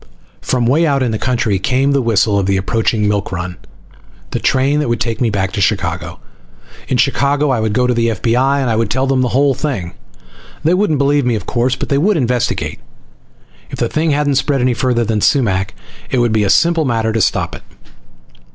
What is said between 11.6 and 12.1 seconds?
but they